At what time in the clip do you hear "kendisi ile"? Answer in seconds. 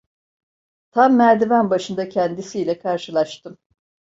2.09-2.79